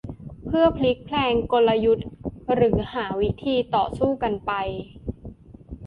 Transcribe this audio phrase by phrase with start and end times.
[0.45, 2.07] เพื่อพลิกแพลงกลยุทธ์
[2.53, 4.51] หรือหาวิธีต่อสู้กันไป